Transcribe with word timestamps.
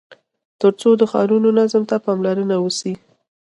تر 0.59 0.71
څو 0.81 0.89
د 0.99 1.03
ښارونو 1.11 1.49
نظم 1.59 1.83
ته 1.89 1.95
پاملرنه 2.05 2.55
وسي. 2.59 2.93